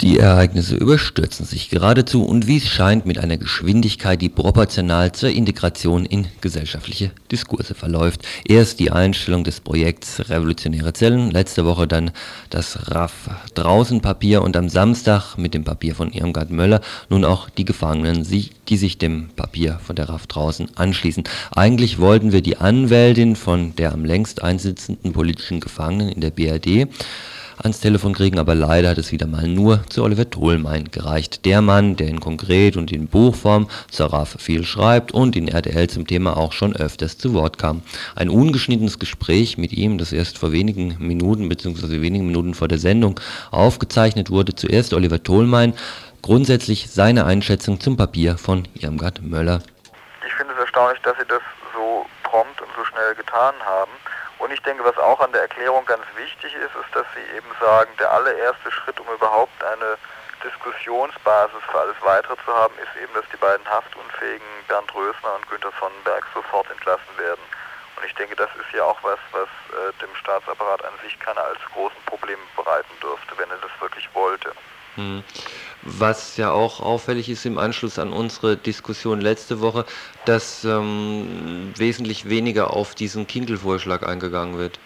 Die 0.00 0.18
Ereignisse 0.18 0.76
überstürzen 0.76 1.44
sich 1.44 1.68
geradezu 1.68 2.24
und 2.24 2.46
wie 2.46 2.56
es 2.56 2.66
scheint 2.66 3.04
mit 3.04 3.18
einer 3.18 3.36
Geschwindigkeit, 3.36 4.22
die 4.22 4.30
proportional 4.30 5.12
zur 5.12 5.28
Integration 5.28 6.06
in 6.06 6.26
gesellschaftliche 6.40 7.10
Diskurse 7.30 7.74
verläuft. 7.74 8.26
Erst 8.48 8.80
die 8.80 8.90
Einstellung 8.90 9.44
des 9.44 9.60
Projekts 9.60 10.30
Revolutionäre 10.30 10.94
Zellen, 10.94 11.30
letzte 11.30 11.66
Woche 11.66 11.86
dann 11.86 12.12
das 12.48 12.90
RAF 12.90 13.28
draußen 13.52 14.00
Papier 14.00 14.40
und 14.40 14.56
am 14.56 14.70
Samstag 14.70 15.36
mit 15.36 15.52
dem 15.52 15.64
Papier 15.64 15.94
von 15.94 16.12
Irmgard 16.12 16.50
Möller 16.50 16.80
nun 17.10 17.26
auch 17.26 17.50
die 17.50 17.66
Gefangenen, 17.66 18.26
die 18.26 18.76
sich 18.78 18.96
dem 18.96 19.28
Papier 19.36 19.80
von 19.84 19.96
der 19.96 20.08
RAF 20.08 20.26
draußen 20.26 20.78
anschließen. 20.78 21.24
Eigentlich 21.54 21.98
wollten 21.98 22.32
wir 22.32 22.40
die 22.40 22.56
Anwältin 22.56 23.36
von 23.36 23.76
der 23.76 23.92
am 23.92 24.06
längst 24.06 24.40
einsitzenden 24.42 25.12
politischen 25.12 25.60
Gefangenen 25.60 26.08
in 26.08 26.22
der 26.22 26.30
BRD 26.30 26.88
ans 27.62 27.80
Telefon 27.80 28.14
kriegen, 28.14 28.38
aber 28.38 28.54
leider 28.54 28.90
hat 28.90 28.98
es 28.98 29.12
wieder 29.12 29.26
mal 29.26 29.46
nur 29.46 29.82
zu 29.88 30.02
Oliver 30.02 30.28
Tholmein 30.28 30.90
gereicht. 30.90 31.44
Der 31.44 31.60
Mann, 31.60 31.96
der 31.96 32.08
in 32.08 32.20
konkret 32.20 32.76
und 32.76 32.92
in 32.92 33.06
Buchform 33.06 33.68
zur 33.90 34.12
RAF 34.12 34.36
viel 34.38 34.64
schreibt 34.64 35.12
und 35.12 35.36
in 35.36 35.48
RTL 35.48 35.88
zum 35.88 36.06
Thema 36.06 36.36
auch 36.36 36.52
schon 36.52 36.74
öfters 36.74 37.18
zu 37.18 37.34
Wort 37.34 37.58
kam. 37.58 37.82
Ein 38.16 38.30
ungeschnittenes 38.30 38.98
Gespräch 38.98 39.58
mit 39.58 39.72
ihm, 39.72 39.98
das 39.98 40.12
erst 40.12 40.38
vor 40.38 40.52
wenigen 40.52 40.96
Minuten 40.98 41.48
bzw. 41.48 42.00
wenigen 42.00 42.26
Minuten 42.26 42.54
vor 42.54 42.68
der 42.68 42.78
Sendung 42.78 43.20
aufgezeichnet 43.50 44.30
wurde. 44.30 44.54
Zuerst 44.54 44.94
Oliver 44.94 45.22
Tholmein, 45.22 45.74
grundsätzlich 46.22 46.90
seine 46.90 47.26
Einschätzung 47.26 47.80
zum 47.80 47.96
Papier 47.96 48.38
von 48.38 48.66
Irmgard 48.74 49.22
Möller. 49.22 49.62
Ich 50.26 50.32
finde 50.34 50.54
es 50.54 50.60
erstaunlich, 50.60 51.00
dass 51.02 51.16
Sie 51.18 51.26
das 51.28 51.42
so 51.74 52.06
prompt 52.22 52.60
und 52.60 52.68
so 52.76 52.84
schnell 52.84 53.14
getan 53.14 53.54
haben. 53.64 53.90
Und 54.50 54.54
ich 54.54 54.62
denke, 54.64 54.84
was 54.84 54.98
auch 54.98 55.20
an 55.20 55.30
der 55.30 55.42
Erklärung 55.42 55.86
ganz 55.86 56.02
wichtig 56.16 56.52
ist, 56.52 56.74
ist, 56.74 56.92
dass 56.92 57.06
Sie 57.14 57.36
eben 57.36 57.46
sagen, 57.60 57.88
der 58.00 58.10
allererste 58.10 58.72
Schritt, 58.72 58.98
um 58.98 59.06
überhaupt 59.14 59.62
eine 59.62 59.96
Diskussionsbasis 60.42 61.62
für 61.70 61.78
alles 61.78 61.94
Weitere 62.02 62.34
zu 62.44 62.52
haben, 62.52 62.74
ist 62.82 63.00
eben, 63.00 63.14
dass 63.14 63.22
die 63.30 63.36
beiden 63.36 63.64
haftunfähigen 63.70 64.50
Bernd 64.66 64.92
Rösner 64.92 65.36
und 65.36 65.48
Günter 65.48 65.70
Sonnenberg 65.78 66.26
sofort 66.34 66.68
entlassen 66.68 67.14
werden. 67.16 67.38
Und 67.94 68.04
ich 68.04 68.14
denke, 68.16 68.34
das 68.34 68.50
ist 68.58 68.74
ja 68.74 68.82
auch 68.82 68.98
was, 69.04 69.20
was 69.30 69.46
äh, 69.70 69.94
dem 70.02 70.12
Staatsapparat 70.16 70.84
an 70.84 70.98
sich 71.04 71.16
keine 71.20 71.40
allzu 71.40 71.70
großen 71.72 72.02
Probleme 72.06 72.42
bereiten 72.56 72.90
dürfte, 73.00 73.38
wenn 73.38 73.50
er 73.50 73.58
das 73.62 73.70
wirklich 73.78 74.08
wollte. 74.14 74.50
Hm. 74.96 75.22
Was 75.82 76.36
ja 76.36 76.50
auch 76.50 76.80
auffällig 76.80 77.30
ist 77.30 77.46
im 77.46 77.56
Anschluss 77.56 77.98
an 77.98 78.12
unsere 78.12 78.56
Diskussion 78.56 79.20
letzte 79.20 79.60
Woche, 79.60 79.86
dass 80.26 80.62
ähm, 80.64 81.72
wesentlich 81.76 82.28
weniger 82.28 82.74
auf 82.74 82.94
diesen 82.94 83.26
Kinkel-Vorschlag 83.26 84.02
eingegangen 84.02 84.58
wird. 84.58 84.78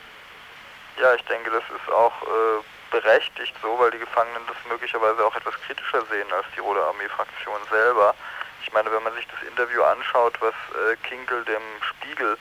Ja, 1.01 1.13
ich 1.15 1.25
denke, 1.25 1.51
das 1.51 1.65
ist 1.65 1.93
auch 1.93 2.13
äh, 2.23 2.63
berechtigt 2.93 3.55
so, 3.61 3.77
weil 3.81 3.91
die 3.91 3.99
Gefangenen 3.99 4.43
das 4.47 4.57
möglicherweise 4.69 5.27
auch 5.27 5.35
etwas 5.35 5.55
kritischer 5.67 6.03
sehen 6.07 6.31
als 6.33 6.47
die 6.55 6.61
Rote 6.61 6.81
Armee-Fraktion 6.85 7.59
selber. 7.69 8.15
Ich 8.63 8.73
meine, 8.73 8.91
wenn 8.93 9.03
man 9.03 9.15
sich 9.15 9.27
das 9.27 9.43
Interview 9.49 9.83
anschaut, 9.83 10.35
was 10.41 10.55
äh, 10.55 10.97
Kinkel 11.09 11.45
dem 11.45 11.63
Spiegel 11.83 12.39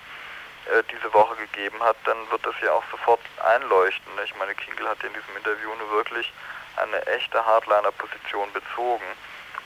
äh, 0.69 0.83
diese 0.93 1.11
Woche 1.11 1.35
gegeben 1.37 1.81
hat, 1.81 1.97
dann 2.05 2.17
wird 2.29 2.45
das 2.45 2.53
ja 2.61 2.71
auch 2.71 2.83
sofort 2.91 3.19
einleuchten. 3.43 4.13
Ich 4.23 4.35
meine, 4.37 4.53
Kinkel 4.53 4.87
hat 4.87 5.03
in 5.03 5.13
diesem 5.13 5.35
Interview 5.35 5.69
nur 5.79 5.89
wirklich 5.91 6.31
eine 6.77 7.05
echte 7.07 7.43
Hardliner-Position 7.45 8.51
bezogen 8.53 9.05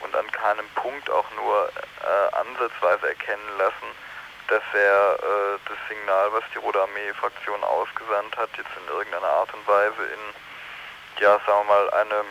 und 0.00 0.14
an 0.14 0.30
keinem 0.32 0.68
Punkt 0.74 1.10
auch 1.10 1.26
nur 1.36 1.68
äh, 1.68 2.36
ansatzweise 2.36 3.08
erkennen 3.08 3.58
lassen, 3.58 3.90
dass 4.48 4.62
er 4.72 5.14
äh, 5.14 5.58
das 5.68 5.78
Signal, 5.88 6.32
was 6.32 6.44
die 6.54 6.58
Rote 6.58 6.80
Armee-Fraktion 6.80 7.62
ausgesandt 7.64 8.36
hat, 8.36 8.50
jetzt 8.56 8.70
in 8.76 8.94
irgendeiner 8.94 9.28
Art 9.28 9.52
und 9.52 9.66
Weise 9.66 10.02
in, 10.12 11.22
ja, 11.22 11.38
sagen 11.46 11.66
wir 11.68 11.74
mal, 11.74 11.90
eine 11.90 12.24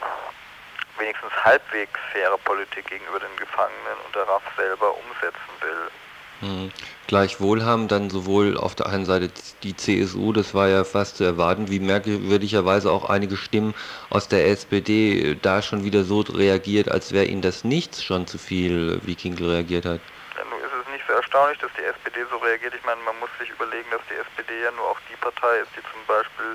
wenigstens 0.97 1.31
halbwegs 1.43 1.99
faire 2.11 2.37
Politik 2.39 2.87
gegenüber 2.87 3.19
den 3.19 3.35
Gefangenen 3.37 3.97
und 4.05 4.15
der 4.15 4.27
RAF 4.27 4.43
selber 4.55 4.95
umsetzen 4.95 5.53
will. 5.61 5.91
Mhm. 6.41 6.71
Gleichwohl 7.07 7.63
haben 7.63 7.87
dann 7.87 8.09
sowohl 8.09 8.57
auf 8.57 8.75
der 8.75 8.87
einen 8.87 9.05
Seite 9.05 9.31
die 9.63 9.75
CSU, 9.75 10.33
das 10.33 10.53
war 10.53 10.67
ja 10.67 10.83
fast 10.83 11.17
zu 11.17 11.23
erwarten, 11.23 11.69
wie 11.69 11.79
merkwürdigerweise 11.79 12.91
auch 12.91 13.09
einige 13.09 13.37
Stimmen 13.37 13.73
aus 14.09 14.27
der 14.27 14.47
SPD 14.47 15.35
da 15.41 15.61
schon 15.61 15.83
wieder 15.83 16.03
so 16.03 16.19
reagiert, 16.21 16.89
als 16.91 17.13
wäre 17.13 17.25
ihnen 17.25 17.41
das 17.41 17.63
nichts 17.63 18.03
schon 18.03 18.27
zu 18.27 18.37
viel, 18.37 18.99
wie 19.03 19.15
Kinkel 19.15 19.49
reagiert 19.49 19.85
hat. 19.85 20.01
Nun 20.37 20.61
ist 20.61 20.73
es 20.81 20.93
nicht 20.93 21.05
so 21.07 21.13
erstaunlich, 21.13 21.57
dass 21.59 21.71
die 21.77 21.83
SPD 21.83 22.25
so 22.29 22.37
reagiert. 22.37 22.73
Ich 22.75 22.85
meine, 22.85 23.01
man 23.01 23.17
muss 23.19 23.29
sich 23.39 23.49
überlegen, 23.49 23.89
dass 23.89 24.01
die 24.09 24.19
SPD 24.19 24.61
ja 24.63 24.71
nur 24.71 24.85
auch 24.91 24.99
die 25.09 25.17
Partei 25.17 25.57
ist, 25.63 25.71
die 25.73 25.81
zum 25.89 26.03
Beispiel 26.05 26.53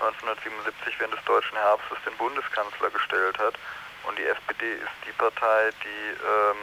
1977 0.00 0.98
während 0.98 1.14
des 1.14 1.24
deutschen 1.24 1.56
Herbstes 1.56 1.98
den 2.04 2.16
Bundeskanzler 2.18 2.90
gestellt 2.90 3.38
hat. 3.38 3.54
Und 4.04 4.18
die 4.18 4.26
SPD 4.26 4.82
ist 4.82 4.98
die 5.06 5.14
Partei, 5.14 5.70
die 5.80 6.18
ähm, 6.20 6.58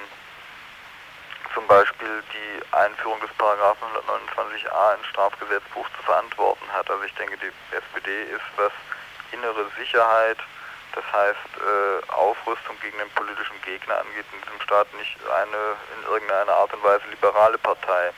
Beispiel 1.69 2.23
die 2.33 2.75
Einführung 2.75 3.21
des 3.21 3.29
Paragraphen 3.37 3.85
129a 3.93 4.95
ins 4.95 5.05
Strafgesetzbuch 5.05 5.85
zu 5.95 6.01
verantworten 6.01 6.65
hat. 6.73 6.89
Also 6.89 7.03
ich 7.03 7.13
denke, 7.13 7.37
die 7.37 7.51
SPD 7.77 8.23
ist, 8.33 8.49
was 8.57 8.71
innere 9.31 9.69
Sicherheit, 9.77 10.39
das 10.95 11.03
heißt 11.13 11.53
äh, 11.61 12.11
Aufrüstung 12.11 12.75
gegen 12.81 12.97
den 12.97 13.09
politischen 13.11 13.61
Gegner 13.61 13.99
angeht, 13.99 14.25
in 14.33 14.41
diesem 14.41 14.61
Staat 14.61 14.91
nicht 14.95 15.15
eine 15.29 15.77
in 15.95 16.11
irgendeiner 16.11 16.53
Art 16.53 16.73
und 16.73 16.83
Weise 16.83 17.05
liberale 17.11 17.59
Partei. 17.59 18.13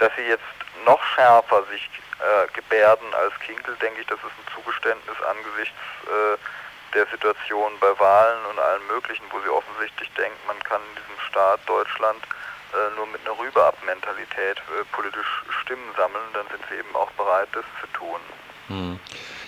Dass 0.00 0.10
sie 0.16 0.26
jetzt 0.26 0.42
noch 0.84 1.02
schärfer 1.14 1.62
sich 1.70 1.88
äh, 2.18 2.50
gebärden 2.52 3.14
als 3.14 3.32
Kinkel, 3.46 3.76
denke 3.76 4.00
ich, 4.00 4.08
das 4.08 4.18
ist 4.18 4.26
ein 4.26 4.54
Zugeständnis 4.56 5.22
angesichts 5.22 5.78
äh, 6.10 6.36
der 6.98 7.06
Situation 7.06 7.78
bei 7.78 7.96
Wahlen 8.00 8.44
und 8.46 8.58
allem 8.58 8.86
Möglichen, 8.88 9.24
wo 9.30 9.38
sie 9.38 9.48
offensichtlich 9.48 10.10
denken, 10.14 10.38
man 10.48 10.58
kann 10.64 10.82
in 10.82 10.96
diesem 10.96 11.20
Staat 11.30 11.60
Deutschland 11.66 12.26
äh, 12.72 12.96
nur 12.96 13.06
mit 13.06 13.20
einer 13.26 13.38
Rüberab-Mentalität 13.38 14.58
äh, 14.58 14.84
politisch 14.92 15.44
Stimmen 15.62 15.92
sammeln, 15.96 16.24
dann 16.32 16.46
sind 16.48 16.62
sie 16.68 16.76
eben 16.76 16.94
auch 16.96 17.10
bereit, 17.12 17.48
das 17.52 17.64
zu 17.80 17.86
tun. 17.98 18.20
Hm. 18.68 19.00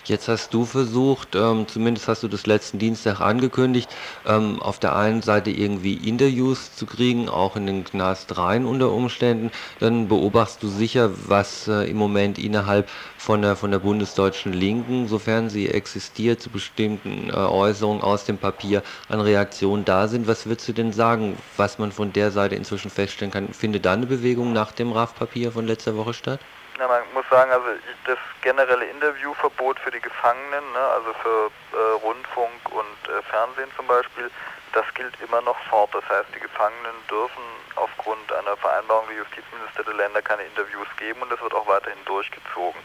Jetzt 0.05 0.29
hast 0.29 0.53
du 0.53 0.65
versucht, 0.67 1.35
ähm, 1.37 1.67
zumindest 1.69 2.09
hast 2.09 2.23
du 2.25 2.29
das 2.29 2.47
letzten 2.47 2.79
Dienstag 2.81 3.21
angekündigt, 3.21 3.95
ähm, 4.25 4.61
auf 4.61 4.79
der 4.81 4.97
einen 4.97 5.23
Seite 5.23 5.51
irgendwie 5.51 5.95
Interviews 6.09 6.75
zu 6.75 6.85
kriegen, 6.85 7.29
auch 7.29 7.57
in 7.57 7.65
den 7.67 7.85
Knast 7.85 8.37
rein 8.37 8.67
unter 8.67 8.91
Umständen. 8.93 9.51
Dann 9.79 10.09
beobachtest 10.09 10.63
du 10.65 10.69
sicher, 10.69 11.11
was 11.29 11.69
äh, 11.69 11.89
im 11.89 11.97
Moment 11.97 12.39
innerhalb 12.39 12.91
von 13.17 13.41
der, 13.41 13.57
von 13.57 13.71
der 13.71 13.79
bundesdeutschen 13.79 14.53
Linken, 14.53 15.07
sofern 15.09 15.49
sie 15.49 15.69
existiert, 15.69 16.41
zu 16.43 16.51
bestimmten 16.51 17.31
äh, 17.31 17.35
Äußerungen 17.35 18.03
aus 18.03 18.25
dem 18.25 18.39
Papier 18.39 18.83
an 19.09 19.21
Reaktionen 19.21 19.85
da 19.85 20.09
sind. 20.09 20.27
Was 20.27 20.45
würdest 20.47 20.69
du 20.69 20.73
denn 20.75 20.93
sagen, 20.93 21.39
was 21.57 21.79
man 21.79 21.93
von 21.93 22.13
der 22.13 22.31
Seite 22.33 22.57
inzwischen 22.57 22.91
feststellen 22.91 23.31
kann? 23.33 23.53
Findet 23.55 23.87
da 23.87 23.93
eine 23.95 24.07
Bewegung 24.07 24.53
nach 24.53 24.73
dem 24.73 24.93
RAF-Papier 24.93 25.53
von 25.53 25.67
letzter 25.67 25.97
Woche 25.97 26.15
statt? 26.15 26.47
Na, 26.77 26.89
man 26.89 27.03
muss 27.13 27.25
sagen, 27.31 27.53
also 27.53 27.67
das 28.05 28.19
generelle 28.43 28.85
Interviewverbot 28.87 29.79
für 29.79 29.93
die 29.93 30.01
Gefangenen, 30.01 30.73
ne, 30.73 30.81
also 30.81 31.15
für 31.23 31.51
äh, 31.73 31.93
Rundfunk 32.03 32.51
und 32.71 33.09
äh, 33.09 33.23
Fernsehen 33.23 33.71
zum 33.77 33.87
Beispiel, 33.87 34.29
das 34.73 34.85
gilt 34.95 35.15
immer 35.21 35.41
noch 35.43 35.57
fort. 35.71 35.95
Das 35.95 36.03
heißt, 36.09 36.35
die 36.35 36.41
Gefangenen 36.41 36.97
dürfen 37.09 37.43
aufgrund 37.77 38.33
einer 38.33 38.57
Vereinbarung 38.57 39.07
der 39.07 39.19
Justizminister 39.19 39.85
der 39.85 39.95
Länder 39.95 40.21
keine 40.21 40.43
Interviews 40.43 40.89
geben 40.97 41.23
und 41.23 41.31
das 41.31 41.41
wird 41.41 41.55
auch 41.55 41.67
weiterhin 41.69 42.05
durchgezogen. 42.07 42.81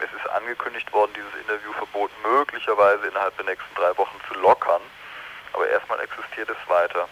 Es 0.00 0.12
ist 0.12 0.28
angekündigt 0.30 0.92
worden, 0.92 1.12
dieses 1.14 1.34
Interviewverbot 1.40 2.10
möglicherweise 2.22 3.06
innerhalb 3.06 3.34
der 3.38 3.46
nächsten 3.46 3.74
drei 3.74 3.96
Wochen 3.96 4.20
zu 4.28 4.34
lockern, 4.34 4.82
aber 5.54 5.66
erstmal 5.66 6.00
existiert 6.00 6.50
es 6.50 6.68
weiter 6.68 7.08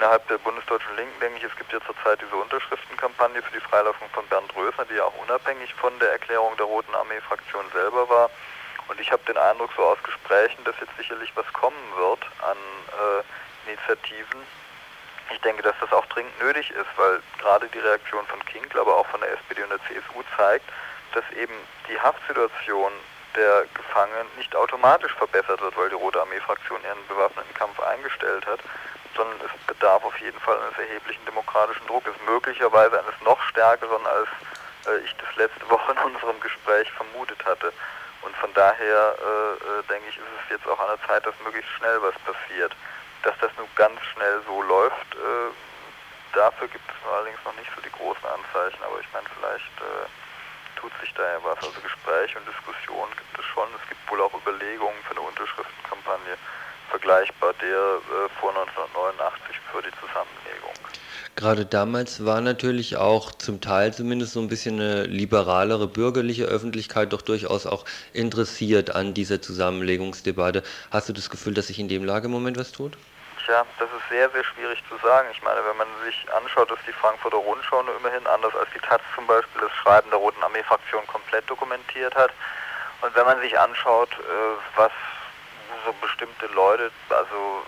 innerhalb 0.00 0.26
der 0.28 0.38
bundesdeutschen 0.38 0.96
Linken 0.96 1.20
denke 1.20 1.36
ich, 1.36 1.44
es 1.44 1.54
gibt 1.56 1.70
ja 1.74 1.78
zurzeit 1.84 2.18
diese 2.22 2.34
Unterschriftenkampagne 2.34 3.42
für 3.42 3.52
die 3.52 3.60
Freilassung 3.60 4.08
von 4.14 4.26
Bernd 4.28 4.50
Rösner, 4.56 4.86
die 4.86 4.94
ja 4.94 5.04
auch 5.04 5.18
unabhängig 5.20 5.74
von 5.74 5.92
der 5.98 6.12
Erklärung 6.12 6.56
der 6.56 6.64
Roten 6.64 6.94
Armee-Fraktion 6.94 7.66
selber 7.74 8.08
war. 8.08 8.30
Und 8.88 8.98
ich 8.98 9.12
habe 9.12 9.22
den 9.28 9.36
Eindruck 9.36 9.68
so 9.76 9.84
aus 9.84 10.02
Gesprächen, 10.02 10.64
dass 10.64 10.74
jetzt 10.80 10.96
sicherlich 10.96 11.30
was 11.36 11.44
kommen 11.52 11.76
wird 11.98 12.24
an 12.40 12.56
äh, 12.56 13.68
Initiativen. 13.68 14.40
Ich 15.34 15.40
denke, 15.42 15.62
dass 15.62 15.76
das 15.80 15.92
auch 15.92 16.06
dringend 16.06 16.36
nötig 16.40 16.70
ist, 16.70 16.88
weil 16.96 17.20
gerade 17.38 17.68
die 17.68 17.78
Reaktion 17.78 18.24
von 18.24 18.42
Kinkl, 18.46 18.80
aber 18.80 18.96
auch 18.96 19.06
von 19.08 19.20
der 19.20 19.32
SPD 19.34 19.62
und 19.62 19.68
der 19.68 19.80
CSU 19.84 20.24
zeigt, 20.34 20.64
dass 21.12 21.24
eben 21.36 21.52
die 21.90 22.00
Haftsituation 22.00 22.90
der 23.36 23.66
Gefangenen 23.74 24.26
nicht 24.38 24.56
automatisch 24.56 25.12
verbessert 25.12 25.60
wird, 25.60 25.76
weil 25.76 25.90
die 25.90 25.94
Rote 25.94 26.20
Armee-Fraktion 26.22 26.80
ihren 26.82 27.06
bewaffneten 27.06 27.52
Kampf 27.52 27.78
eingestellt 27.80 28.46
hat, 28.46 28.60
sondern 29.16 29.38
es 29.40 29.66
bedarf 29.66 30.04
auf 30.04 30.18
jeden 30.20 30.38
Fall 30.40 30.58
eines 30.60 30.78
erheblichen 30.78 31.24
demokratischen 31.24 31.86
Druckes, 31.86 32.14
möglicherweise 32.26 32.98
eines 32.98 33.20
noch 33.22 33.40
stärkeren, 33.48 34.06
als 34.06 34.28
äh, 34.86 35.04
ich 35.04 35.14
das 35.16 35.34
letzte 35.36 35.68
Woche 35.68 35.92
in 35.92 35.98
unserem 36.14 36.40
Gespräch 36.40 36.90
vermutet 36.92 37.44
hatte. 37.44 37.72
Und 38.22 38.36
von 38.36 38.52
daher 38.54 39.16
äh, 39.18 39.80
äh, 39.80 39.82
denke 39.88 40.08
ich, 40.08 40.16
ist 40.16 40.36
es 40.44 40.50
jetzt 40.50 40.66
auch 40.68 40.78
an 40.78 40.96
der 40.96 41.08
Zeit, 41.08 41.24
dass 41.24 41.34
möglichst 41.44 41.70
schnell 41.72 42.00
was 42.02 42.14
passiert. 42.20 42.74
Dass 43.22 43.36
das 43.40 43.50
nun 43.56 43.68
ganz 43.76 44.00
schnell 44.12 44.40
so 44.46 44.62
läuft, 44.62 45.14
äh, 45.14 45.52
dafür 46.32 46.68
gibt 46.68 46.88
es 46.88 47.08
allerdings 47.08 47.38
noch 47.44 47.54
nicht 47.56 47.70
so 47.74 47.80
die 47.82 47.92
großen 47.92 48.24
Anzeichen, 48.24 48.82
aber 48.84 49.00
ich 49.00 49.08
meine, 49.12 49.26
vielleicht 49.36 49.76
äh, 49.80 50.08
tut 50.76 50.92
sich 51.00 51.12
da 51.14 51.22
ja 51.22 51.38
was. 51.44 51.58
Also 51.58 51.80
Gespräche 51.80 52.38
und 52.38 52.48
Diskussionen 52.48 53.12
gibt 53.16 53.38
es 53.38 53.44
schon. 53.46 53.68
Es 53.76 53.88
gibt 53.88 54.00
wohl 54.10 54.20
auch 54.20 54.32
Überlegungen 54.34 55.02
für 55.04 55.12
eine 55.12 55.20
Unterschriftenkampagne 55.20 56.36
vergleichbar 57.10 57.52
der 57.60 57.68
äh, 57.68 58.28
vor 58.40 58.50
1989 58.50 59.56
für 59.72 59.82
die 59.82 59.90
Zusammenlegung. 60.00 60.74
Gerade 61.34 61.66
damals 61.66 62.24
war 62.24 62.40
natürlich 62.40 62.96
auch 62.96 63.32
zum 63.32 63.60
Teil 63.60 63.92
zumindest 63.92 64.34
so 64.34 64.40
ein 64.40 64.48
bisschen 64.48 64.80
eine 64.80 65.04
liberalere 65.04 65.88
bürgerliche 65.88 66.44
Öffentlichkeit 66.44 67.12
doch 67.12 67.22
durchaus 67.22 67.66
auch 67.66 67.84
interessiert 68.12 68.94
an 68.94 69.14
dieser 69.14 69.42
Zusammenlegungsdebatte. 69.42 70.62
Hast 70.90 71.08
du 71.08 71.12
das 71.12 71.30
Gefühl, 71.30 71.54
dass 71.54 71.66
sich 71.68 71.78
in 71.78 71.88
dem 71.88 72.04
Lagemoment 72.04 72.58
was 72.58 72.72
tut? 72.72 72.96
Tja, 73.44 73.64
das 73.78 73.88
ist 73.88 74.08
sehr, 74.10 74.30
sehr 74.30 74.44
schwierig 74.44 74.78
zu 74.88 74.96
sagen. 74.98 75.28
Ich 75.32 75.42
meine, 75.42 75.60
wenn 75.66 75.78
man 75.78 75.88
sich 76.04 76.26
anschaut, 76.32 76.70
dass 76.70 76.78
die 76.86 76.92
Frankfurter 76.92 77.38
Rundschau 77.38 77.82
nur 77.82 77.96
immerhin 77.96 78.26
anders 78.26 78.54
als 78.54 78.68
die 78.74 78.80
Taz 78.80 79.00
zum 79.16 79.26
Beispiel 79.26 79.62
das 79.62 79.72
Schreiben 79.72 80.10
der 80.10 80.18
Roten 80.18 80.42
Armee-Fraktion 80.42 81.06
komplett 81.06 81.48
dokumentiert 81.48 82.14
hat 82.14 82.30
und 83.00 83.14
wenn 83.16 83.24
man 83.24 83.40
sich 83.40 83.58
anschaut, 83.58 84.10
äh, 84.12 84.76
was 84.76 84.92
so 85.84 85.92
bestimmte 85.94 86.46
Leute, 86.46 86.90
also 87.10 87.64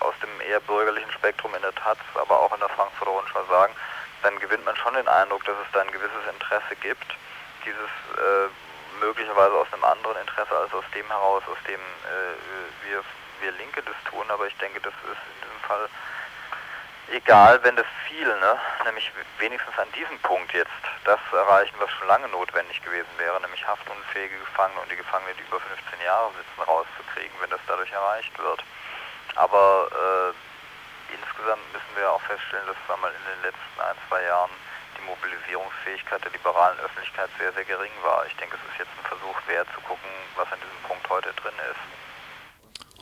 aus 0.00 0.14
dem 0.22 0.40
eher 0.40 0.60
bürgerlichen 0.60 1.10
Spektrum 1.12 1.54
in 1.54 1.62
der 1.62 1.74
Taz, 1.74 1.98
aber 2.14 2.40
auch 2.40 2.52
in 2.52 2.60
der 2.60 2.68
Frankfurter 2.70 3.12
Rundschau 3.12 3.44
sagen, 3.44 3.74
dann 4.22 4.38
gewinnt 4.38 4.64
man 4.64 4.76
schon 4.76 4.94
den 4.94 5.08
Eindruck, 5.08 5.44
dass 5.44 5.56
es 5.64 5.72
da 5.72 5.80
ein 5.80 5.90
gewisses 5.90 6.24
Interesse 6.30 6.76
gibt, 6.76 7.06
dieses 7.64 7.90
äh, 8.16 8.48
möglicherweise 9.00 9.54
aus 9.54 9.72
einem 9.72 9.84
anderen 9.84 10.16
Interesse 10.18 10.56
als 10.56 10.72
aus 10.72 10.84
dem 10.94 11.06
heraus, 11.06 11.42
aus 11.50 11.58
dem 11.66 11.80
äh, 11.80 12.88
wir, 12.88 13.02
wir 13.40 13.52
Linke 13.52 13.82
das 13.82 13.96
tun, 14.10 14.24
aber 14.28 14.46
ich 14.46 14.56
denke, 14.58 14.80
das 14.80 14.94
ist 14.94 15.22
in 15.34 15.48
diesem 15.48 15.60
Fall 15.66 15.88
egal, 17.12 17.62
wenn 17.62 17.76
das 17.76 17.86
Ziel, 18.08 18.26
ne, 18.26 18.58
nämlich 18.84 19.10
wenigstens 19.38 19.78
an 19.78 19.90
diesem 19.92 20.18
Punkt 20.20 20.52
jetzt 20.52 20.70
das 21.04 21.20
erreichen, 21.32 21.74
was 21.78 21.90
schon 21.90 22.06
lange 22.06 22.28
notwendig 22.28 22.82
gewesen 22.82 23.10
wäre, 23.18 23.40
nämlich 23.40 23.66
haftunfähige 23.66 24.38
Gefangene 24.38 24.80
und 24.80 24.90
die 24.90 24.96
Gefangenen, 24.96 25.34
die 25.36 25.42
über 25.42 25.60
15 25.60 26.00
Jahre 26.04 26.30
sitzen, 26.38 26.62
rauszukriegen, 26.62 27.34
wenn 27.40 27.50
das 27.50 27.60
dadurch 27.66 27.90
erreicht 27.90 28.32
wird. 28.38 28.62
Aber 29.34 29.88
äh, 29.90 31.14
insgesamt 31.14 31.64
müssen 31.72 31.92
wir 31.96 32.10
auch 32.10 32.22
feststellen, 32.22 32.66
dass 32.66 32.78
wir 32.86 32.96
mal 33.02 33.10
in 33.10 33.26
den 33.34 33.42
letzten 33.50 33.78
ein, 33.82 33.98
zwei 34.08 34.22
Jahren 34.22 34.52
die 34.98 35.04
Mobilisierungsfähigkeit 35.08 36.22
der 36.22 36.32
liberalen 36.32 36.78
Öffentlichkeit 36.78 37.30
sehr, 37.38 37.52
sehr 37.52 37.64
gering 37.64 37.94
war. 38.04 38.26
Ich 38.26 38.36
denke, 38.36 38.54
es 38.54 38.64
ist 38.70 38.86
jetzt 38.86 38.94
ein 38.94 39.06
Versuch 39.08 39.38
wert 39.48 39.66
zu 39.74 39.80
gucken, 39.82 40.10
was 40.36 40.46
an 40.52 40.60
diesem 40.62 40.82
Punkt 40.86 41.08
heute 41.10 41.32
drin 41.42 41.58
ist. 41.66 41.82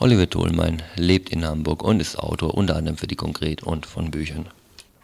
Oliver 0.01 0.31
Tholmein 0.31 0.83
lebt 0.97 1.29
in 1.29 1.45
Hamburg 1.45 1.83
und 1.83 2.01
ist 2.01 2.17
Autor 2.17 2.55
unter 2.55 2.77
anderem 2.77 2.97
für 2.97 3.07
die 3.07 3.21
Konkret 3.21 3.63
und 3.63 3.85
von 3.85 4.11
Büchern 4.11 4.49